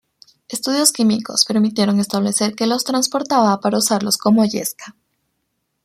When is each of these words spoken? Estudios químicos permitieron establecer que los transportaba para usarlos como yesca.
Estudios 0.47 0.91
químicos 0.93 1.45
permitieron 1.45 1.99
establecer 1.99 2.55
que 2.55 2.65
los 2.65 2.83
transportaba 2.85 3.59
para 3.59 3.77
usarlos 3.77 4.17
como 4.17 4.43
yesca. 4.45 4.95